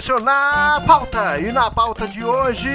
aconteceu 0.00 0.18
na 0.18 0.82
pauta. 0.86 1.38
E 1.38 1.52
na 1.52 1.70
pauta 1.70 2.08
de 2.08 2.24
hoje, 2.24 2.70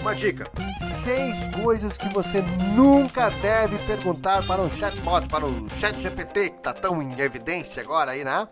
uma 0.00 0.14
dica: 0.14 0.48
seis 0.78 1.48
coisas 1.60 1.98
que 1.98 2.08
você 2.10 2.40
nunca 2.40 3.28
deve 3.28 3.76
perguntar 3.86 4.46
para 4.46 4.62
um 4.62 4.70
chatbot, 4.70 5.26
para 5.28 5.44
o 5.44 5.68
chat 5.70 6.00
GPT 6.00 6.50
que 6.50 6.58
está 6.58 6.72
tão 6.72 7.02
em 7.02 7.20
evidência 7.20 7.82
agora 7.82 8.12
aí, 8.12 8.22
né? 8.22 8.48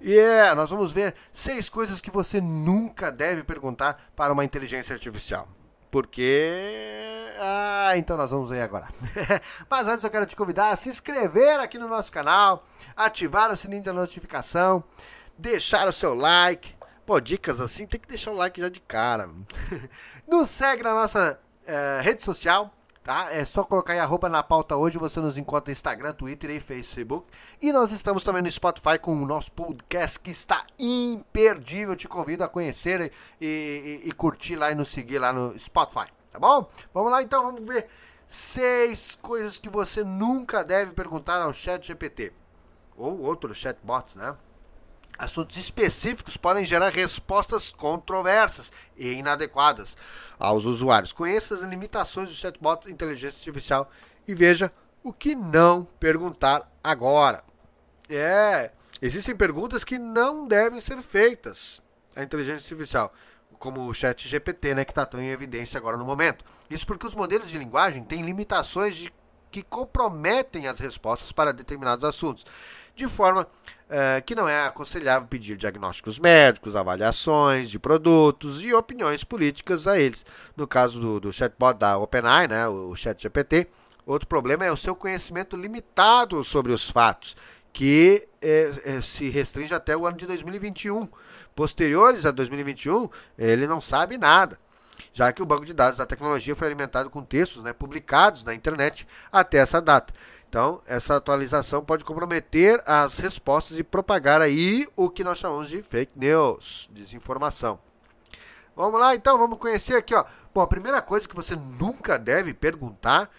E 0.00 0.12
yeah, 0.12 0.52
é, 0.52 0.54
nós 0.54 0.70
vamos 0.70 0.92
ver 0.92 1.14
seis 1.32 1.68
coisas 1.68 2.00
que 2.00 2.10
você 2.10 2.40
nunca 2.40 3.10
deve 3.10 3.42
perguntar 3.42 4.00
para 4.14 4.32
uma 4.32 4.44
inteligência 4.44 4.94
artificial. 4.94 5.48
Porque. 5.90 6.52
Ah, 7.40 7.92
então 7.96 8.16
nós 8.16 8.30
vamos 8.30 8.50
ver 8.50 8.62
agora. 8.62 8.86
Mas 9.68 9.88
antes 9.88 10.04
eu 10.04 10.10
quero 10.10 10.26
te 10.26 10.36
convidar 10.36 10.70
a 10.70 10.76
se 10.76 10.88
inscrever 10.88 11.58
aqui 11.58 11.76
no 11.76 11.88
nosso 11.88 12.12
canal, 12.12 12.64
ativar 12.96 13.50
o 13.50 13.56
sininho 13.56 13.82
da 13.82 13.92
notificação, 13.92 14.84
deixar 15.36 15.88
o 15.88 15.92
seu 15.92 16.14
like. 16.14 16.73
Pô, 17.06 17.20
dicas 17.20 17.60
assim, 17.60 17.86
tem 17.86 18.00
que 18.00 18.08
deixar 18.08 18.30
o 18.30 18.34
like 18.34 18.58
já 18.58 18.68
de 18.70 18.80
cara. 18.80 19.28
Nos 20.26 20.48
segue 20.48 20.82
na 20.82 20.94
nossa 20.94 21.38
uh, 21.62 22.02
rede 22.02 22.22
social, 22.22 22.72
tá? 23.02 23.30
É 23.30 23.44
só 23.44 23.62
colocar 23.62 23.92
aí 23.92 23.98
arroba 23.98 24.30
na 24.30 24.42
pauta 24.42 24.74
hoje, 24.74 24.96
você 24.96 25.20
nos 25.20 25.36
encontra 25.36 25.68
no 25.68 25.72
Instagram, 25.72 26.14
Twitter 26.14 26.50
e 26.50 26.60
Facebook. 26.60 27.26
E 27.60 27.72
nós 27.72 27.92
estamos 27.92 28.24
também 28.24 28.40
no 28.40 28.50
Spotify 28.50 28.98
com 28.98 29.22
o 29.22 29.26
nosso 29.26 29.52
podcast 29.52 30.18
que 30.18 30.30
está 30.30 30.64
imperdível. 30.78 31.94
Te 31.94 32.08
convido 32.08 32.42
a 32.42 32.48
conhecer 32.48 33.12
e, 33.38 34.00
e, 34.02 34.08
e 34.08 34.12
curtir 34.12 34.56
lá 34.56 34.72
e 34.72 34.74
nos 34.74 34.88
seguir 34.88 35.18
lá 35.18 35.30
no 35.30 35.58
Spotify, 35.58 36.06
tá 36.30 36.38
bom? 36.38 36.66
Vamos 36.94 37.12
lá 37.12 37.22
então, 37.22 37.42
vamos 37.42 37.68
ver 37.68 37.86
seis 38.26 39.14
coisas 39.14 39.58
que 39.58 39.68
você 39.68 40.02
nunca 40.02 40.64
deve 40.64 40.94
perguntar 40.94 41.42
ao 41.42 41.52
chat 41.52 41.86
GPT. 41.86 42.32
Ou 42.96 43.20
outros 43.20 43.58
chatbots, 43.58 44.16
né? 44.16 44.34
Assuntos 45.16 45.56
específicos 45.56 46.36
podem 46.36 46.64
gerar 46.64 46.92
respostas 46.92 47.70
controversas 47.70 48.72
e 48.96 49.12
inadequadas 49.12 49.96
aos 50.38 50.64
usuários. 50.64 51.12
Conheça 51.12 51.54
as 51.54 51.62
limitações 51.62 52.28
do 52.28 52.34
chatbot 52.34 52.90
inteligência 52.90 53.38
artificial 53.38 53.90
e 54.26 54.34
veja 54.34 54.72
o 55.02 55.12
que 55.12 55.34
não 55.34 55.84
perguntar 56.00 56.68
agora. 56.82 57.44
É, 58.08 58.72
existem 59.00 59.36
perguntas 59.36 59.84
que 59.84 59.98
não 59.98 60.48
devem 60.48 60.80
ser 60.80 61.00
feitas 61.00 61.80
à 62.16 62.22
inteligência 62.22 62.74
artificial, 62.74 63.12
como 63.58 63.86
o 63.86 63.94
chat 63.94 64.28
GPT, 64.28 64.74
né, 64.74 64.84
que 64.84 64.90
está 64.90 65.06
tão 65.06 65.20
em 65.20 65.28
evidência 65.28 65.78
agora 65.78 65.96
no 65.96 66.04
momento. 66.04 66.44
Isso 66.68 66.86
porque 66.86 67.06
os 67.06 67.14
modelos 67.14 67.48
de 67.48 67.58
linguagem 67.58 68.02
têm 68.02 68.22
limitações 68.22 68.96
de, 68.96 69.12
que 69.54 69.62
comprometem 69.62 70.66
as 70.66 70.80
respostas 70.80 71.30
para 71.30 71.52
determinados 71.52 72.02
assuntos 72.04 72.44
de 72.92 73.06
forma 73.06 73.42
uh, 73.42 74.20
que 74.26 74.34
não 74.34 74.48
é 74.48 74.66
aconselhável 74.66 75.28
pedir 75.28 75.56
diagnósticos 75.56 76.18
médicos, 76.18 76.74
avaliações 76.74 77.70
de 77.70 77.78
produtos 77.78 78.64
e 78.64 78.74
opiniões 78.74 79.22
políticas 79.22 79.86
a 79.86 79.96
eles. 79.96 80.26
No 80.56 80.66
caso 80.66 80.98
do, 80.98 81.20
do 81.20 81.32
chatbot 81.32 81.78
da 81.78 81.96
OpenAI, 81.96 82.48
né, 82.48 82.66
o 82.66 82.96
ChatGPT, 82.96 83.68
outro 84.04 84.26
problema 84.26 84.64
é 84.64 84.72
o 84.72 84.76
seu 84.76 84.96
conhecimento 84.96 85.56
limitado 85.56 86.42
sobre 86.42 86.72
os 86.72 86.90
fatos, 86.90 87.36
que 87.72 88.26
é, 88.42 88.72
é, 88.84 89.00
se 89.00 89.28
restringe 89.28 89.72
até 89.72 89.96
o 89.96 90.04
ano 90.04 90.16
de 90.16 90.26
2021. 90.26 91.08
Posteriores 91.54 92.26
a 92.26 92.32
2021, 92.32 93.08
ele 93.38 93.68
não 93.68 93.80
sabe 93.80 94.18
nada 94.18 94.58
já 95.12 95.32
que 95.32 95.42
o 95.42 95.46
banco 95.46 95.64
de 95.64 95.74
dados 95.74 95.98
da 95.98 96.06
tecnologia 96.06 96.56
foi 96.56 96.66
alimentado 96.66 97.10
com 97.10 97.22
textos 97.22 97.62
né, 97.62 97.72
publicados 97.72 98.44
na 98.44 98.54
internet 98.54 99.06
até 99.30 99.58
essa 99.58 99.80
data. 99.80 100.12
Então, 100.48 100.80
essa 100.86 101.16
atualização 101.16 101.84
pode 101.84 102.04
comprometer 102.04 102.80
as 102.86 103.18
respostas 103.18 103.78
e 103.78 103.82
propagar 103.82 104.40
aí 104.40 104.86
o 104.94 105.10
que 105.10 105.24
nós 105.24 105.38
chamamos 105.38 105.68
de 105.68 105.82
fake 105.82 106.12
news, 106.16 106.88
desinformação. 106.92 107.78
Vamos 108.76 109.00
lá, 109.00 109.14
então, 109.14 109.36
vamos 109.36 109.58
conhecer 109.58 109.96
aqui, 109.96 110.14
ó. 110.14 110.24
Bom, 110.52 110.60
a 110.60 110.66
primeira 110.66 111.02
coisa 111.02 111.28
que 111.28 111.34
você 111.34 111.56
nunca 111.56 112.18
deve 112.18 112.54
perguntar 112.54 113.30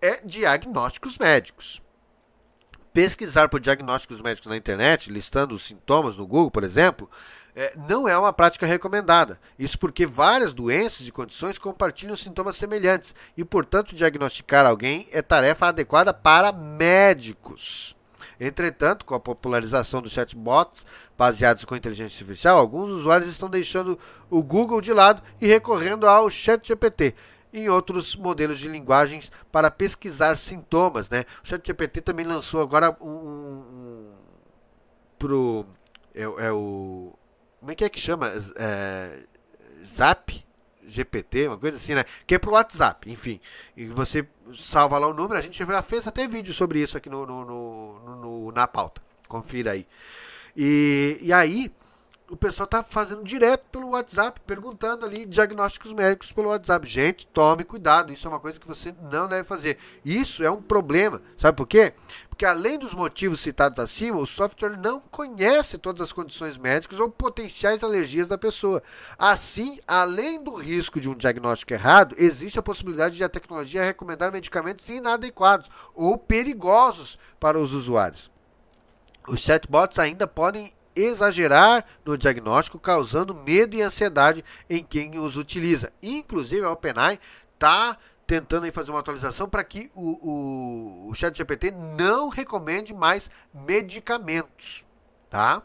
é 0.00 0.20
diagnósticos 0.24 1.16
médicos. 1.18 1.82
Pesquisar 2.92 3.48
por 3.48 3.60
diagnósticos 3.60 4.20
médicos 4.20 4.48
na 4.48 4.56
internet, 4.56 5.10
listando 5.10 5.54
os 5.54 5.64
sintomas 5.64 6.16
no 6.16 6.26
Google, 6.26 6.50
por 6.50 6.62
exemplo, 6.62 7.10
é, 7.56 7.72
não 7.88 8.08
é 8.08 8.18
uma 8.18 8.32
prática 8.32 8.66
recomendada. 8.66 9.38
Isso 9.58 9.78
porque 9.78 10.04
várias 10.04 10.52
doenças 10.52 11.06
e 11.06 11.12
condições 11.12 11.58
compartilham 11.58 12.16
sintomas 12.16 12.56
semelhantes 12.56 13.14
e, 13.36 13.44
portanto, 13.44 13.94
diagnosticar 13.94 14.66
alguém 14.66 15.08
é 15.12 15.22
tarefa 15.22 15.68
adequada 15.68 16.12
para 16.12 16.52
médicos. 16.52 17.96
Entretanto, 18.40 19.04
com 19.04 19.14
a 19.14 19.20
popularização 19.20 20.02
dos 20.02 20.12
chatbots 20.12 20.84
baseados 21.16 21.64
com 21.64 21.76
inteligência 21.76 22.16
artificial, 22.16 22.58
alguns 22.58 22.90
usuários 22.90 23.28
estão 23.28 23.48
deixando 23.48 23.98
o 24.28 24.42
Google 24.42 24.80
de 24.80 24.92
lado 24.92 25.22
e 25.40 25.46
recorrendo 25.46 26.08
ao 26.08 26.28
ChatGPT 26.28 27.14
em 27.52 27.68
outros 27.68 28.16
modelos 28.16 28.58
de 28.58 28.68
linguagens 28.68 29.30
para 29.52 29.70
pesquisar 29.70 30.36
sintomas. 30.36 31.08
Né? 31.08 31.24
O 31.42 31.46
ChatGPT 31.46 32.00
também 32.00 32.26
lançou 32.26 32.60
agora 32.60 32.96
um, 33.00 33.06
um, 33.08 33.64
um 33.72 34.12
pro 35.16 35.64
é, 36.12 36.22
é 36.22 36.52
o 36.52 37.12
como 37.64 37.72
é 37.72 37.74
que 37.74 37.84
é 37.84 37.88
que 37.88 37.98
chama? 37.98 38.30
É, 38.56 39.20
Zap? 39.86 40.44
GPT, 40.86 41.48
uma 41.48 41.56
coisa 41.56 41.78
assim, 41.78 41.94
né? 41.94 42.04
Que 42.26 42.34
é 42.34 42.38
pro 42.38 42.52
WhatsApp, 42.52 43.10
enfim. 43.10 43.40
E 43.74 43.86
você 43.86 44.28
salva 44.54 44.98
lá 44.98 45.08
o 45.08 45.14
número, 45.14 45.38
a 45.38 45.40
gente 45.40 45.56
já 45.56 45.80
fez 45.80 46.06
até 46.06 46.28
vídeo 46.28 46.52
sobre 46.52 46.78
isso 46.78 46.98
aqui 46.98 47.08
no, 47.08 47.24
no, 47.24 47.42
no, 47.42 48.16
no 48.16 48.52
na 48.52 48.68
pauta. 48.68 49.00
Confira 49.26 49.70
aí. 49.70 49.86
E, 50.54 51.16
e 51.22 51.32
aí, 51.32 51.72
o 52.28 52.36
pessoal 52.36 52.66
tá 52.66 52.82
fazendo 52.82 53.22
direto 53.22 53.64
pelo 53.70 53.90
WhatsApp, 53.90 54.40
perguntando 54.46 55.04
ali 55.04 55.26
diagnósticos 55.26 55.92
médicos 55.92 56.32
pelo 56.32 56.48
WhatsApp. 56.48 56.88
Gente, 56.88 57.26
tome 57.26 57.64
cuidado, 57.64 58.12
isso 58.12 58.26
é 58.26 58.30
uma 58.30 58.40
coisa 58.40 58.58
que 58.58 58.66
você 58.66 58.94
não 59.10 59.28
deve 59.28 59.44
fazer. 59.44 59.76
Isso 60.02 60.42
é 60.42 60.50
um 60.50 60.62
problema. 60.62 61.20
Sabe 61.36 61.56
por 61.56 61.66
quê? 61.66 61.92
Porque 62.28 62.46
além 62.46 62.78
dos 62.78 62.94
motivos 62.94 63.40
citados 63.40 63.78
acima, 63.78 64.18
o 64.18 64.26
software 64.26 64.78
não 64.78 65.00
conhece 65.00 65.76
todas 65.76 66.00
as 66.00 66.12
condições 66.12 66.56
médicas 66.56 66.98
ou 66.98 67.10
potenciais 67.10 67.84
alergias 67.84 68.26
da 68.26 68.38
pessoa. 68.38 68.82
Assim, 69.18 69.78
além 69.86 70.42
do 70.42 70.54
risco 70.54 70.98
de 70.98 71.10
um 71.10 71.14
diagnóstico 71.14 71.74
errado, 71.74 72.14
existe 72.18 72.58
a 72.58 72.62
possibilidade 72.62 73.16
de 73.16 73.24
a 73.24 73.28
tecnologia 73.28 73.84
recomendar 73.84 74.32
medicamentos 74.32 74.88
inadequados 74.88 75.70
ou 75.94 76.16
perigosos 76.16 77.18
para 77.38 77.58
os 77.58 77.74
usuários. 77.74 78.30
Os 79.28 79.40
chatbots 79.40 79.98
ainda 79.98 80.26
podem 80.26 80.72
exagerar 80.94 81.84
no 82.04 82.16
diagnóstico, 82.16 82.78
causando 82.78 83.34
medo 83.34 83.76
e 83.76 83.82
ansiedade 83.82 84.44
em 84.68 84.82
quem 84.82 85.18
os 85.18 85.36
utiliza. 85.36 85.92
Inclusive, 86.02 86.64
a 86.64 86.70
OpenAI 86.70 87.18
está 87.54 87.96
tentando 88.26 88.70
fazer 88.72 88.90
uma 88.90 89.00
atualização 89.00 89.48
para 89.48 89.62
que 89.64 89.90
o, 89.94 91.06
o, 91.06 91.10
o 91.10 91.14
chat 91.14 91.36
GPT 91.36 91.70
não 91.70 92.28
recomende 92.28 92.94
mais 92.94 93.30
medicamentos, 93.52 94.86
tá? 95.28 95.62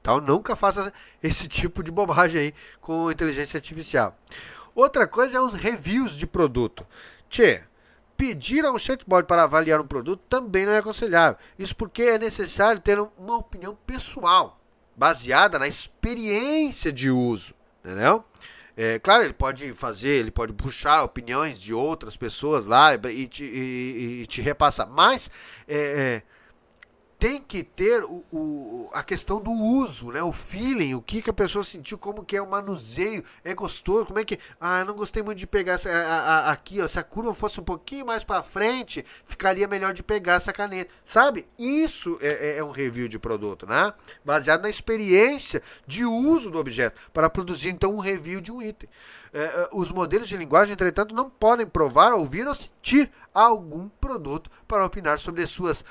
Então 0.00 0.20
nunca 0.20 0.56
faça 0.56 0.92
esse 1.22 1.46
tipo 1.48 1.82
de 1.82 1.90
bobagem 1.90 2.40
aí 2.40 2.54
com 2.80 3.10
inteligência 3.10 3.58
artificial. 3.58 4.16
Outra 4.74 5.06
coisa 5.06 5.38
é 5.38 5.40
os 5.40 5.54
reviews 5.54 6.16
de 6.16 6.26
produto. 6.26 6.86
Tchê, 7.28 7.62
pedir 8.16 8.64
a 8.64 8.72
um 8.72 8.78
chatbot 8.78 9.24
para 9.24 9.44
avaliar 9.44 9.80
um 9.80 9.86
produto 9.86 10.22
também 10.28 10.66
não 10.66 10.72
é 10.72 10.78
aconselhável. 10.78 11.38
Isso 11.58 11.74
porque 11.76 12.02
é 12.02 12.18
necessário 12.18 12.80
ter 12.80 12.98
uma 12.98 13.36
opinião 13.36 13.76
pessoal, 13.86 14.60
baseada 14.96 15.58
na 15.58 15.66
experiência 15.66 16.92
de 16.92 17.10
uso, 17.10 17.54
entendeu? 17.84 18.24
É, 18.76 18.98
claro, 18.98 19.22
ele 19.22 19.32
pode 19.32 19.72
fazer, 19.72 20.08
ele 20.08 20.32
pode 20.32 20.52
puxar 20.52 21.04
opiniões 21.04 21.60
de 21.60 21.72
outras 21.72 22.16
pessoas 22.16 22.66
lá 22.66 22.94
e 22.94 23.26
te, 23.28 23.44
e, 23.44 24.22
e 24.22 24.26
te 24.26 24.42
repassar, 24.42 24.88
mas 24.88 25.30
é, 25.68 25.76
é 25.76 26.22
tem 27.24 27.40
que 27.40 27.64
ter 27.64 28.04
o, 28.04 28.22
o, 28.30 28.90
a 28.92 29.02
questão 29.02 29.40
do 29.40 29.50
uso, 29.50 30.10
né? 30.10 30.22
O 30.22 30.30
feeling, 30.30 30.92
o 30.92 31.00
que, 31.00 31.22
que 31.22 31.30
a 31.30 31.32
pessoa 31.32 31.64
sentiu, 31.64 31.96
como 31.96 32.22
que 32.22 32.36
é 32.36 32.42
o 32.42 32.46
manuseio, 32.46 33.24
é 33.42 33.54
gostoso, 33.54 34.04
como 34.04 34.18
é 34.18 34.26
que. 34.26 34.38
Ah, 34.60 34.84
não 34.84 34.92
gostei 34.92 35.22
muito 35.22 35.38
de 35.38 35.46
pegar 35.46 35.72
essa, 35.72 35.88
a, 35.88 36.50
a, 36.50 36.52
aqui, 36.52 36.82
ó, 36.82 36.86
se 36.86 36.98
a 36.98 37.02
curva 37.02 37.32
fosse 37.32 37.58
um 37.58 37.64
pouquinho 37.64 38.04
mais 38.04 38.22
para 38.24 38.42
frente, 38.42 39.02
ficaria 39.24 39.66
melhor 39.66 39.94
de 39.94 40.02
pegar 40.02 40.34
essa 40.34 40.52
caneta, 40.52 40.92
sabe? 41.02 41.46
Isso 41.58 42.18
é, 42.20 42.26
é, 42.26 42.58
é, 42.58 42.64
um 42.64 42.70
review 42.70 43.08
de 43.08 43.18
produto, 43.18 43.66
né? 43.66 43.94
Baseado 44.22 44.60
na 44.60 44.68
experiência 44.68 45.62
de 45.86 46.04
uso 46.04 46.50
do 46.50 46.58
objeto, 46.58 47.00
para 47.10 47.30
produzir 47.30 47.70
então 47.70 47.94
um 47.94 48.00
review 48.00 48.42
de 48.42 48.52
um 48.52 48.60
item. 48.60 48.86
É, 49.32 49.44
é 49.44 49.68
os 49.72 49.90
modelos 49.90 50.28
de 50.28 50.36
linguagem, 50.36 50.74
entretanto, 50.74 51.14
não 51.14 51.30
podem 51.30 51.66
provar, 51.66 52.12
ouvir 52.12 52.46
ou 52.46 52.54
sentir 52.54 53.10
algum 53.32 53.88
produto 53.88 54.50
para 54.68 54.84
opinar 54.84 55.18
sobre 55.18 55.46
suas 55.46 55.82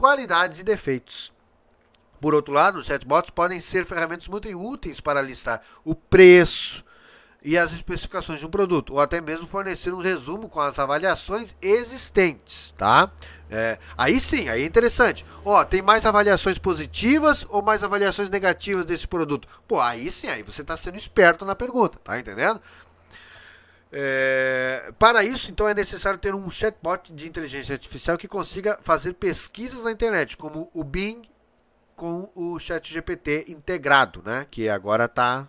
qualidades 0.00 0.58
e 0.58 0.64
defeitos. 0.64 1.30
Por 2.20 2.34
outro 2.34 2.54
lado, 2.54 2.78
os 2.78 2.86
chatbots 2.86 3.30
podem 3.30 3.60
ser 3.60 3.84
ferramentas 3.84 4.26
muito 4.26 4.48
úteis 4.48 4.98
para 4.98 5.20
listar 5.20 5.62
o 5.84 5.94
preço, 5.94 6.82
e 7.42 7.56
as 7.56 7.72
especificações 7.72 8.38
de 8.38 8.46
um 8.46 8.50
produto, 8.50 8.94
ou 8.94 9.00
até 9.00 9.20
mesmo 9.20 9.46
fornecer 9.46 9.92
um 9.94 10.00
resumo 10.00 10.48
com 10.48 10.60
as 10.60 10.78
avaliações 10.78 11.54
existentes, 11.62 12.72
tá? 12.76 13.10
É, 13.50 13.78
aí 13.96 14.20
sim, 14.20 14.48
aí 14.48 14.62
é 14.62 14.66
interessante. 14.66 15.24
Ó, 15.44 15.64
tem 15.64 15.82
mais 15.82 16.04
avaliações 16.04 16.58
positivas 16.58 17.46
ou 17.48 17.62
mais 17.62 17.82
avaliações 17.82 18.28
negativas 18.28 18.86
desse 18.86 19.08
produto? 19.08 19.48
Pô, 19.66 19.80
aí 19.80 20.10
sim, 20.10 20.28
aí 20.28 20.42
você 20.42 20.60
está 20.60 20.76
sendo 20.76 20.98
esperto 20.98 21.44
na 21.44 21.54
pergunta, 21.54 21.98
tá 22.04 22.18
entendendo? 22.18 22.60
É, 23.92 24.39
para 24.98 25.24
isso, 25.24 25.50
então, 25.50 25.68
é 25.68 25.74
necessário 25.74 26.18
ter 26.18 26.34
um 26.34 26.50
chatbot 26.50 27.12
de 27.12 27.28
inteligência 27.28 27.74
artificial 27.74 28.16
que 28.16 28.28
consiga 28.28 28.78
fazer 28.82 29.14
pesquisas 29.14 29.84
na 29.84 29.92
internet, 29.92 30.36
como 30.36 30.70
o 30.72 30.84
Bing 30.84 31.22
com 31.96 32.30
o 32.34 32.58
ChatGPT 32.58 33.44
integrado, 33.48 34.22
né? 34.24 34.46
Que 34.50 34.68
agora 34.68 35.04
está 35.04 35.46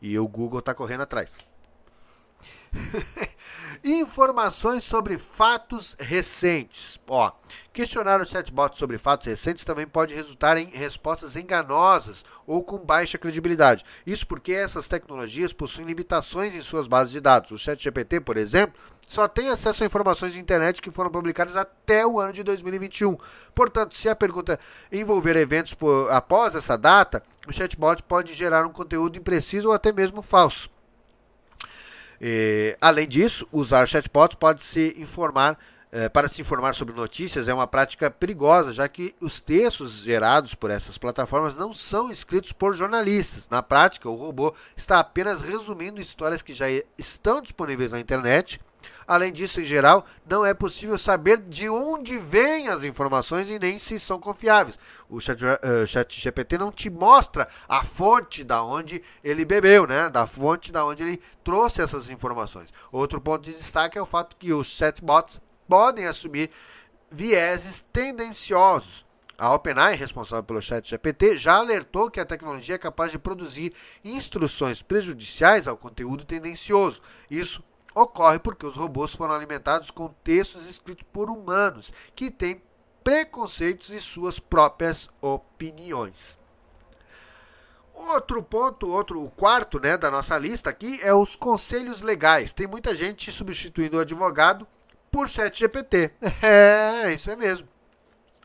e 0.00 0.18
o 0.18 0.28
Google 0.28 0.60
está 0.60 0.74
correndo 0.74 1.02
atrás. 1.02 1.46
Informações 3.84 4.82
sobre 4.82 5.18
fatos 5.18 5.96
recentes. 6.00 6.98
Ó, 7.06 7.30
questionar 7.72 8.20
o 8.20 8.26
chatbot 8.26 8.76
sobre 8.76 8.98
fatos 8.98 9.26
recentes 9.26 9.64
também 9.64 9.86
pode 9.86 10.14
resultar 10.14 10.56
em 10.56 10.66
respostas 10.66 11.36
enganosas 11.36 12.24
ou 12.46 12.64
com 12.64 12.78
baixa 12.78 13.18
credibilidade. 13.18 13.84
Isso 14.06 14.26
porque 14.26 14.52
essas 14.52 14.88
tecnologias 14.88 15.52
possuem 15.52 15.86
limitações 15.86 16.54
em 16.54 16.60
suas 16.60 16.88
bases 16.88 17.12
de 17.12 17.20
dados. 17.20 17.52
O 17.52 17.58
ChatGPT, 17.58 18.20
por 18.20 18.36
exemplo, 18.36 18.80
só 19.06 19.28
tem 19.28 19.48
acesso 19.48 19.84
a 19.84 19.86
informações 19.86 20.32
de 20.32 20.40
internet 20.40 20.82
que 20.82 20.90
foram 20.90 21.10
publicadas 21.10 21.56
até 21.56 22.06
o 22.06 22.18
ano 22.18 22.32
de 22.32 22.42
2021. 22.42 23.16
Portanto, 23.54 23.96
se 23.96 24.08
a 24.08 24.16
pergunta 24.16 24.58
envolver 24.90 25.36
eventos 25.36 25.72
por, 25.72 26.10
após 26.10 26.54
essa 26.54 26.76
data, 26.76 27.22
o 27.46 27.52
chatbot 27.52 28.02
pode 28.02 28.34
gerar 28.34 28.66
um 28.66 28.72
conteúdo 28.72 29.16
impreciso 29.16 29.68
ou 29.68 29.74
até 29.74 29.92
mesmo 29.92 30.20
falso. 30.20 30.68
E, 32.20 32.76
além 32.80 33.06
disso, 33.06 33.46
usar 33.52 33.86
chatbots 33.86 34.34
pode 34.34 34.62
se 34.62 34.94
informar 34.98 35.58
eh, 35.90 36.08
para 36.08 36.28
se 36.28 36.42
informar 36.42 36.74
sobre 36.74 36.94
notícias 36.94 37.48
é 37.48 37.54
uma 37.54 37.66
prática 37.66 38.10
perigosa, 38.10 38.72
já 38.72 38.86
que 38.88 39.14
os 39.20 39.40
textos 39.40 40.00
gerados 40.02 40.54
por 40.54 40.70
essas 40.70 40.98
plataformas 40.98 41.56
não 41.56 41.72
são 41.72 42.10
escritos 42.10 42.52
por 42.52 42.74
jornalistas. 42.76 43.48
Na 43.48 43.62
prática, 43.62 44.08
o 44.08 44.14
robô 44.14 44.54
está 44.76 44.98
apenas 44.98 45.40
resumindo 45.40 46.00
histórias 46.00 46.42
que 46.42 46.52
já 46.52 46.66
estão 46.98 47.40
disponíveis 47.40 47.92
na 47.92 48.00
internet 48.00 48.60
Além 49.06 49.32
disso, 49.32 49.60
em 49.60 49.64
geral, 49.64 50.04
não 50.28 50.44
é 50.44 50.52
possível 50.52 50.98
saber 50.98 51.38
de 51.38 51.68
onde 51.68 52.18
vêm 52.18 52.68
as 52.68 52.84
informações 52.84 53.48
e 53.48 53.58
nem 53.58 53.78
se 53.78 53.98
são 53.98 54.20
confiáveis. 54.20 54.78
O 55.08 55.20
chat, 55.20 55.42
uh, 55.44 55.86
chat 55.86 56.20
GPT 56.20 56.58
não 56.58 56.70
te 56.70 56.90
mostra 56.90 57.48
a 57.68 57.82
fonte 57.82 58.44
da 58.44 58.62
onde 58.62 59.02
ele 59.24 59.44
bebeu, 59.44 59.86
né? 59.86 60.10
Da 60.10 60.26
fonte 60.26 60.70
da 60.70 60.84
onde 60.84 61.02
ele 61.02 61.22
trouxe 61.42 61.80
essas 61.80 62.10
informações. 62.10 62.72
Outro 62.92 63.20
ponto 63.20 63.44
de 63.44 63.54
destaque 63.54 63.96
é 63.96 64.02
o 64.02 64.06
fato 64.06 64.36
que 64.36 64.52
os 64.52 64.68
chatbots 64.68 65.40
podem 65.66 66.06
assumir 66.06 66.50
vieses 67.10 67.84
tendenciosos. 67.92 69.06
A 69.40 69.54
OpenAI, 69.54 69.94
responsável 69.94 70.42
pelo 70.42 70.60
ChatGPT, 70.60 71.38
já 71.38 71.58
alertou 71.58 72.10
que 72.10 72.18
a 72.18 72.24
tecnologia 72.24 72.74
é 72.74 72.78
capaz 72.78 73.12
de 73.12 73.20
produzir 73.20 73.72
instruções 74.04 74.82
prejudiciais 74.82 75.68
ao 75.68 75.76
conteúdo 75.76 76.24
tendencioso. 76.24 77.00
Isso 77.30 77.62
ocorre 77.94 78.38
porque 78.38 78.66
os 78.66 78.76
robôs 78.76 79.14
foram 79.14 79.34
alimentados 79.34 79.90
com 79.90 80.08
textos 80.22 80.68
escritos 80.68 81.06
por 81.12 81.30
humanos 81.30 81.92
que 82.14 82.30
têm 82.30 82.62
preconceitos 83.02 83.90
e 83.90 84.00
suas 84.00 84.38
próprias 84.38 85.08
opiniões. 85.20 86.38
Outro 87.94 88.42
ponto, 88.42 88.88
outro, 88.88 89.24
o 89.24 89.30
quarto 89.30 89.80
né, 89.80 89.96
da 89.96 90.10
nossa 90.10 90.38
lista 90.38 90.70
aqui 90.70 91.00
é 91.02 91.12
os 91.12 91.34
conselhos 91.34 92.00
legais. 92.00 92.52
Tem 92.52 92.66
muita 92.66 92.94
gente 92.94 93.32
substituindo 93.32 93.96
o 93.96 94.00
advogado 94.00 94.66
por 95.10 95.28
chat 95.28 95.58
GPT. 95.58 96.12
É, 96.42 97.12
isso 97.12 97.30
é 97.30 97.34
mesmo. 97.34 97.66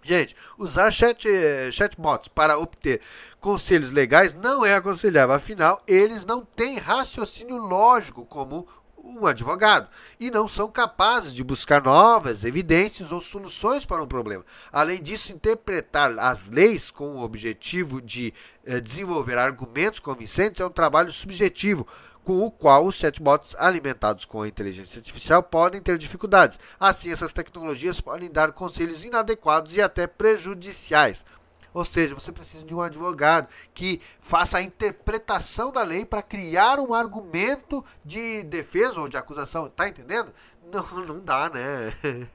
Gente, 0.01 0.35
usar 0.57 0.91
chat, 0.91 1.27
chatbots 1.71 2.27
para 2.27 2.57
obter 2.57 2.99
conselhos 3.39 3.91
legais 3.91 4.33
não 4.33 4.65
é 4.65 4.73
aconselhável, 4.73 5.35
afinal, 5.35 5.81
eles 5.87 6.25
não 6.25 6.43
têm 6.43 6.77
raciocínio 6.77 7.57
lógico 7.57 8.25
como 8.25 8.67
um 9.03 9.27
advogado 9.27 9.89
e 10.19 10.31
não 10.31 10.47
são 10.47 10.71
capazes 10.71 11.33
de 11.33 11.43
buscar 11.43 11.83
novas 11.83 12.45
evidências 12.45 13.11
ou 13.11 13.19
soluções 13.19 13.85
para 13.85 14.01
um 14.01 14.07
problema. 14.07 14.45
Além 14.71 15.01
disso, 15.01 15.33
interpretar 15.33 16.17
as 16.17 16.49
leis 16.49 16.89
com 16.89 17.17
o 17.17 17.21
objetivo 17.21 18.01
de 18.01 18.33
eh, 18.65 18.79
desenvolver 18.79 19.37
argumentos 19.37 19.99
convincentes 19.99 20.61
é 20.61 20.65
um 20.65 20.69
trabalho 20.69 21.11
subjetivo, 21.11 21.85
com 22.23 22.45
o 22.45 22.49
qual 22.49 22.85
os 22.85 22.95
chatbots 22.95 23.53
alimentados 23.59 24.23
com 24.23 24.41
a 24.41 24.47
inteligência 24.47 24.99
artificial 24.99 25.43
podem 25.43 25.81
ter 25.81 25.97
dificuldades. 25.97 26.57
Assim, 26.79 27.11
essas 27.11 27.33
tecnologias 27.33 27.99
podem 27.99 28.31
dar 28.31 28.53
conselhos 28.53 29.03
inadequados 29.03 29.75
e 29.75 29.81
até 29.81 30.07
prejudiciais. 30.07 31.25
Ou 31.73 31.83
seja, 31.83 32.13
você 32.13 32.31
precisa 32.31 32.63
de 32.63 32.75
um 32.75 32.81
advogado 32.81 33.47
que 33.73 33.99
faça 34.21 34.57
a 34.57 34.61
interpretação 34.61 35.71
da 35.71 35.83
lei 35.83 36.05
para 36.05 36.21
criar 36.21 36.79
um 36.79 36.93
argumento 36.93 37.83
de 38.03 38.43
defesa 38.43 39.01
ou 39.01 39.07
de 39.07 39.17
acusação. 39.17 39.69
Tá 39.69 39.87
entendendo? 39.87 40.31
Não, 40.71 40.83
não 41.05 41.19
dá, 41.19 41.49
né? 41.49 41.93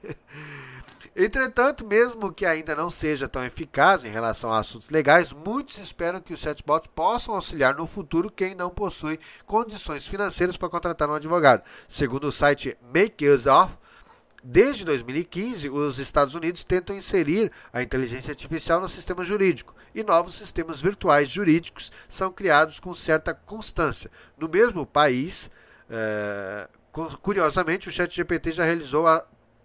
Entretanto, 1.15 1.85
mesmo 1.85 2.31
que 2.31 2.45
ainda 2.45 2.75
não 2.75 2.89
seja 2.89 3.27
tão 3.27 3.43
eficaz 3.43 4.05
em 4.05 4.09
relação 4.09 4.53
a 4.53 4.59
assuntos 4.59 4.89
legais, 4.89 5.33
muitos 5.33 5.77
esperam 5.77 6.21
que 6.21 6.33
os 6.33 6.39
chatbots 6.39 6.89
possam 6.93 7.35
auxiliar 7.35 7.75
no 7.75 7.87
futuro 7.87 8.31
quem 8.31 8.53
não 8.53 8.69
possui 8.69 9.19
condições 9.45 10.07
financeiras 10.07 10.55
para 10.55 10.69
contratar 10.69 11.09
um 11.09 11.13
advogado. 11.13 11.63
Segundo 11.87 12.25
o 12.25 12.31
site 12.31 12.77
Make 12.93 13.27
Us 13.27 13.47
Desde 14.43 14.85
2015, 14.85 15.69
os 15.69 15.99
Estados 15.99 16.33
Unidos 16.33 16.63
tentam 16.63 16.95
inserir 16.95 17.51
a 17.73 17.83
inteligência 17.83 18.31
artificial 18.31 18.79
no 18.79 18.87
sistema 18.87 19.23
jurídico 19.25 19.75
e 19.93 20.01
novos 20.01 20.35
sistemas 20.35 20.81
virtuais 20.81 21.29
jurídicos 21.29 21.91
são 22.07 22.31
criados 22.31 22.79
com 22.79 22.93
certa 22.93 23.33
constância. 23.33 24.09
No 24.37 24.47
mesmo 24.47 24.85
país, 24.85 25.51
é, 25.89 26.69
curiosamente, 27.21 27.89
o 27.89 27.91
ChatGPT 27.91 28.51
já 28.51 28.63
realizou 28.63 29.05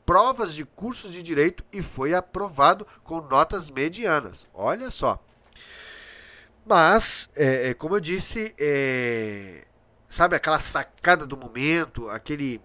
provas 0.04 0.52
de 0.54 0.64
cursos 0.64 1.12
de 1.12 1.22
direito 1.22 1.64
e 1.72 1.80
foi 1.80 2.12
aprovado 2.12 2.86
com 3.04 3.20
notas 3.20 3.70
medianas. 3.70 4.46
Olha 4.52 4.90
só. 4.90 5.22
Mas, 6.66 7.28
é, 7.36 7.74
como 7.74 7.96
eu 7.96 8.00
disse, 8.00 8.54
é, 8.58 9.64
sabe 10.08 10.34
aquela 10.34 10.58
sacada 10.58 11.26
do 11.26 11.36
momento, 11.36 12.08
aquele 12.08 12.60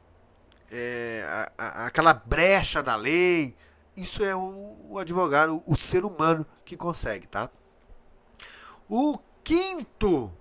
é, 0.71 1.23
a, 1.27 1.51
a, 1.57 1.85
aquela 1.87 2.13
brecha 2.13 2.81
da 2.81 2.95
lei. 2.95 3.55
Isso 3.95 4.23
é 4.23 4.35
o, 4.35 4.77
o 4.89 4.99
advogado, 4.99 5.61
o 5.65 5.75
ser 5.75 6.05
humano 6.05 6.45
que 6.63 6.77
consegue, 6.77 7.27
tá? 7.27 7.49
O 8.87 9.19
quinto, 9.43 10.31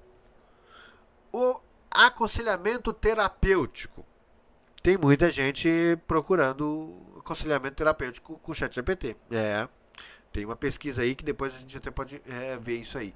o 1.32 1.60
aconselhamento 1.90 2.92
terapêutico. 2.92 4.04
Tem 4.82 4.96
muita 4.96 5.30
gente 5.30 5.98
procurando 6.06 6.94
aconselhamento 7.18 7.76
terapêutico 7.76 8.38
com 8.38 8.52
o 8.52 8.54
ChatGPT. 8.54 9.16
É, 9.30 9.68
tem 10.32 10.44
uma 10.44 10.56
pesquisa 10.56 11.02
aí 11.02 11.14
que 11.14 11.24
depois 11.24 11.54
a 11.54 11.58
gente 11.58 11.76
até 11.76 11.90
pode 11.90 12.22
é, 12.26 12.56
ver 12.58 12.76
isso 12.76 12.96
aí. 12.96 13.12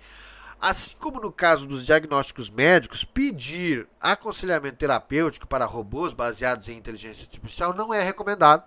Assim 0.62 0.94
como 1.00 1.18
no 1.18 1.32
caso 1.32 1.66
dos 1.66 1.84
diagnósticos 1.86 2.48
médicos, 2.48 3.02
pedir 3.02 3.88
aconselhamento 4.00 4.76
terapêutico 4.76 5.44
para 5.44 5.64
robôs 5.64 6.14
baseados 6.14 6.68
em 6.68 6.78
inteligência 6.78 7.24
artificial 7.24 7.74
não 7.74 7.92
é 7.92 8.00
recomendado. 8.00 8.62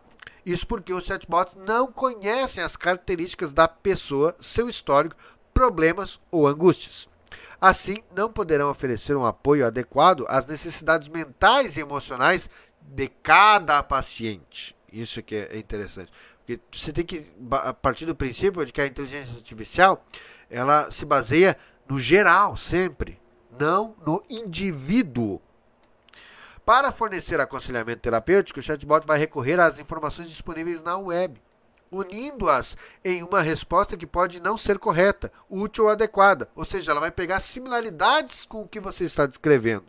Isso 0.45 0.67
porque 0.67 0.91
os 0.91 1.05
chatbots 1.05 1.55
não 1.55 1.89
conhecem 1.89 2.61
as 2.61 2.75
características 2.75 3.53
da 3.53 3.65
pessoa, 3.65 4.35
seu 4.41 4.67
histórico, 4.67 5.15
problemas 5.53 6.19
ou 6.29 6.45
angústias. 6.45 7.07
Assim, 7.61 8.03
não 8.13 8.29
poderão 8.29 8.69
oferecer 8.69 9.15
um 9.15 9.25
apoio 9.25 9.65
adequado 9.65 10.25
às 10.27 10.45
necessidades 10.47 11.07
mentais 11.07 11.77
e 11.77 11.79
emocionais 11.79 12.49
de 12.81 13.07
cada 13.07 13.81
paciente. 13.81 14.75
Isso 14.91 15.23
que 15.23 15.47
é 15.49 15.57
interessante. 15.57 16.11
Porque 16.39 16.59
você 16.73 16.91
tem 16.91 17.05
que 17.05 17.25
partir 17.81 18.05
do 18.05 18.13
princípio 18.13 18.65
de 18.65 18.73
que 18.73 18.81
a 18.81 18.85
inteligência 18.85 19.33
artificial 19.33 20.05
ela 20.49 20.91
se 20.91 21.05
baseia 21.05 21.57
no 21.87 21.99
geral, 21.99 22.57
sempre, 22.57 23.19
não 23.59 23.95
no 24.05 24.23
indivíduo. 24.29 25.41
Para 26.65 26.91
fornecer 26.91 27.39
aconselhamento 27.39 28.01
terapêutico, 28.01 28.59
o 28.59 28.63
chatbot 28.63 29.05
vai 29.05 29.19
recorrer 29.19 29.59
às 29.59 29.77
informações 29.77 30.27
disponíveis 30.27 30.81
na 30.81 30.97
web, 30.97 31.39
unindo-as 31.91 32.75
em 33.03 33.21
uma 33.21 33.41
resposta 33.41 33.95
que 33.95 34.07
pode 34.07 34.39
não 34.39 34.57
ser 34.57 34.79
correta, 34.79 35.31
útil 35.47 35.83
ou 35.83 35.91
adequada, 35.91 36.49
ou 36.55 36.65
seja, 36.65 36.91
ela 36.91 37.01
vai 37.01 37.11
pegar 37.11 37.39
similaridades 37.39 38.45
com 38.45 38.61
o 38.63 38.67
que 38.67 38.79
você 38.79 39.03
está 39.03 39.27
descrevendo. 39.27 39.85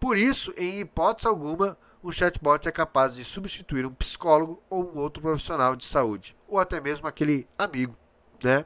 Por 0.00 0.18
isso, 0.18 0.52
em 0.56 0.80
hipótese 0.80 1.28
alguma, 1.28 1.78
um 2.02 2.10
chatbot 2.10 2.68
é 2.68 2.72
capaz 2.72 3.14
de 3.14 3.24
substituir 3.24 3.86
um 3.86 3.94
psicólogo 3.94 4.62
ou 4.68 4.92
um 4.92 4.98
outro 4.98 5.22
profissional 5.22 5.76
de 5.76 5.84
saúde, 5.84 6.36
ou 6.48 6.58
até 6.58 6.80
mesmo 6.80 7.06
aquele 7.06 7.46
amigo, 7.56 7.96
né? 8.42 8.64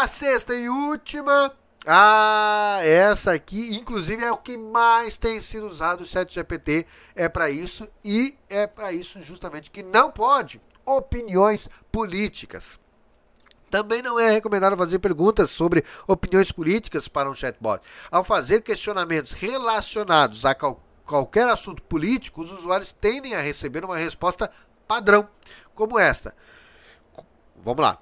A 0.00 0.06
sexta 0.06 0.54
e 0.54 0.68
última 0.68 1.52
Ah, 1.84 2.78
essa 2.84 3.32
aqui, 3.32 3.74
inclusive, 3.74 4.22
é 4.22 4.30
o 4.30 4.36
que 4.36 4.56
mais 4.56 5.18
tem 5.18 5.40
sido 5.40 5.66
usado 5.66 6.02
o 6.02 6.06
chat 6.06 6.32
GPT. 6.32 6.86
É 7.16 7.28
para 7.28 7.50
isso 7.50 7.88
e 8.04 8.36
é 8.48 8.64
para 8.64 8.92
isso 8.92 9.20
justamente 9.20 9.72
que 9.72 9.82
não 9.82 10.12
pode 10.12 10.62
opiniões 10.86 11.68
políticas. 11.90 12.78
Também 13.68 14.00
não 14.00 14.20
é 14.20 14.30
recomendado 14.30 14.76
fazer 14.76 15.00
perguntas 15.00 15.50
sobre 15.50 15.84
opiniões 16.06 16.52
políticas 16.52 17.08
para 17.08 17.28
um 17.28 17.34
chatbot. 17.34 17.82
Ao 18.08 18.22
fazer 18.22 18.62
questionamentos 18.62 19.32
relacionados 19.32 20.44
a 20.44 20.54
qual, 20.54 20.80
qualquer 21.04 21.48
assunto 21.48 21.82
político, 21.82 22.42
os 22.42 22.52
usuários 22.52 22.92
tendem 22.92 23.34
a 23.34 23.40
receber 23.40 23.84
uma 23.84 23.98
resposta 23.98 24.48
padrão, 24.86 25.28
como 25.74 25.98
esta. 25.98 26.36
Vamos 27.56 27.82
lá. 27.82 27.98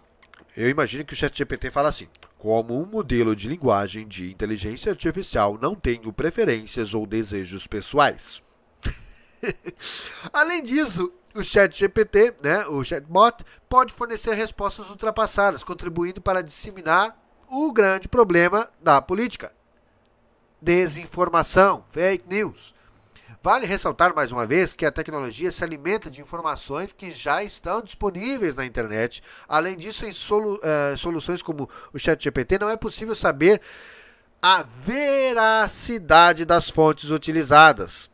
Eu 0.57 0.71
imagino 0.71 1.05
que 1.05 1.13
o 1.13 1.17
ChatGPT 1.17 1.71
fala 1.71 1.91
assim: 1.91 2.09
como 2.39 2.81
um 2.81 2.87
modelo 2.87 3.37
de 3.37 3.47
linguagem 3.47 4.09
de 4.09 4.31
inteligência 4.31 4.91
artificial, 4.91 5.59
não 5.61 5.75
tenho 5.75 6.11
preferências 6.13 6.95
ou 6.95 7.07
desejos 7.07 7.67
pessoais. 7.67 8.43
Além 10.33 10.63
disso, 10.63 11.13
o 11.35 11.45
ChatGPT, 11.45 12.35
né, 12.43 12.67
o 12.69 12.83
chatbot, 12.83 13.45
pode 13.69 13.93
fornecer 13.93 14.33
respostas 14.33 14.89
ultrapassadas, 14.89 15.63
contribuindo 15.63 16.23
para 16.23 16.43
disseminar 16.43 17.21
o 17.51 17.71
grande 17.71 18.09
problema 18.09 18.71
da 18.81 19.03
política: 19.03 19.53
desinformação, 20.63 21.85
fake 21.91 22.27
news. 22.27 22.75
Vale 23.47 23.65
ressaltar 23.65 24.13
mais 24.13 24.33
uma 24.33 24.45
vez 24.45 24.75
que 24.75 24.85
a 24.85 24.91
tecnologia 24.91 25.53
se 25.53 25.63
alimenta 25.63 26.11
de 26.11 26.21
informações 26.21 26.93
que 26.93 27.13
já 27.13 27.45
estão 27.45 27.81
disponíveis 27.81 28.57
na 28.57 28.67
internet. 28.67 29.23
Além 29.49 29.77
disso, 29.77 30.05
em 30.05 30.13
solu 30.13 30.57
uh, 30.57 30.97
soluções 30.97 31.43
como 31.43 31.71
o 31.93 31.97
ChatGPT, 31.97 32.59
não 32.59 32.69
é 32.69 32.77
possível 32.77 33.15
saber 33.15 33.61
a 34.43 34.65
veracidade 34.65 36.45
das 36.45 36.69
fontes 36.69 37.11
utilizadas, 37.11 38.11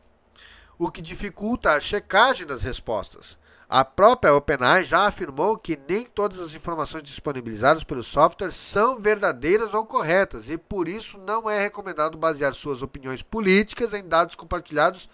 o 0.77 0.91
que 0.91 1.01
dificulta 1.01 1.71
a 1.71 1.79
checagem 1.79 2.45
das 2.45 2.61
respostas. 2.61 3.35
A 3.75 3.83
própria 3.83 4.35
OpenAI 4.35 4.83
já 4.83 5.07
afirmou 5.07 5.57
que 5.57 5.79
nem 5.89 6.05
todas 6.05 6.37
as 6.39 6.53
informações 6.53 7.01
disponibilizadas 7.01 7.83
pelo 7.83 8.03
software 8.03 8.51
são 8.51 8.99
verdadeiras 8.99 9.73
ou 9.73 9.83
corretas 9.83 10.47
e 10.47 10.59
por 10.59 10.87
isso 10.87 11.17
não 11.17 11.49
é 11.49 11.59
recomendado 11.59 12.15
basear 12.15 12.53
suas 12.53 12.83
opiniões 12.83 13.23
políticas 13.23 13.91
em 13.95 14.07
dados 14.07 14.35
compartilhados 14.35 15.09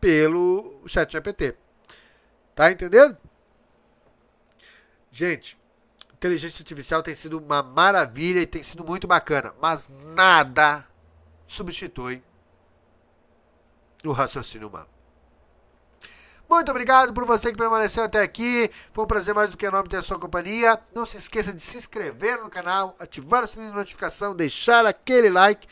pelo 0.00 0.80
ChatGPT. 0.86 1.54
Tá 2.54 2.72
entendendo? 2.72 3.18
Gente, 5.10 5.58
inteligência 6.14 6.62
artificial 6.62 7.02
tem 7.02 7.14
sido 7.14 7.38
uma 7.38 7.62
maravilha 7.62 8.40
e 8.40 8.46
tem 8.46 8.62
sido 8.62 8.82
muito 8.82 9.06
bacana, 9.06 9.52
mas 9.60 9.92
nada 10.14 10.86
substitui 11.46 12.22
o 14.06 14.10
raciocínio 14.10 14.68
humano. 14.68 15.01
Muito 16.52 16.70
obrigado 16.70 17.14
por 17.14 17.24
você 17.24 17.50
que 17.50 17.56
permaneceu 17.56 18.04
até 18.04 18.20
aqui. 18.20 18.70
Foi 18.92 19.04
um 19.04 19.06
prazer 19.06 19.34
mais 19.34 19.50
do 19.50 19.56
que 19.56 19.64
enorme 19.64 19.88
ter 19.88 19.96
a 19.96 20.02
sua 20.02 20.18
companhia. 20.18 20.78
Não 20.94 21.06
se 21.06 21.16
esqueça 21.16 21.50
de 21.50 21.62
se 21.62 21.78
inscrever 21.78 22.42
no 22.42 22.50
canal, 22.50 22.94
ativar 23.00 23.42
o 23.42 23.46
sininho 23.46 23.70
de 23.70 23.76
notificação, 23.78 24.36
deixar 24.36 24.84
aquele 24.84 25.30
like, 25.30 25.66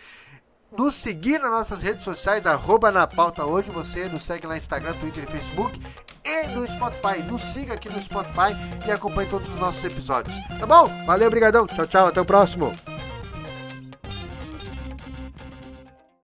nos 0.72 0.94
seguir 0.94 1.38
nas 1.38 1.50
nossas 1.50 1.82
redes 1.82 2.02
sociais, 2.02 2.46
arroba 2.46 2.90
na 2.90 3.06
pauta 3.06 3.44
hoje. 3.44 3.70
Você 3.70 4.08
nos 4.08 4.22
segue 4.22 4.46
lá 4.46 4.54
no 4.54 4.58
Instagram, 4.58 4.94
Twitter 4.94 5.24
e 5.24 5.26
Facebook 5.26 5.78
e 6.24 6.46
no 6.46 6.66
Spotify. 6.66 7.22
Nos 7.30 7.42
siga 7.42 7.74
aqui 7.74 7.90
no 7.90 8.00
Spotify 8.00 8.56
e 8.86 8.90
acompanhe 8.90 9.28
todos 9.28 9.50
os 9.50 9.60
nossos 9.60 9.84
episódios. 9.84 10.34
Tá 10.58 10.64
bom? 10.64 10.88
Valeu, 11.04 11.28
obrigadão. 11.28 11.66
Tchau, 11.66 11.86
tchau. 11.86 12.06
Até 12.06 12.22
o 12.22 12.24
próximo. 12.24 12.72